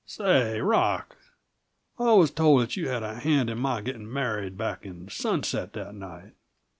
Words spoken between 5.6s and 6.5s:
that night."